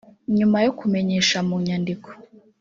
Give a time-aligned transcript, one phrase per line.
[0.37, 2.09] nyuma yo kumenyesha mu nyandiko